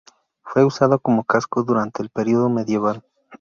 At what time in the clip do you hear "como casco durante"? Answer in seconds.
0.97-2.01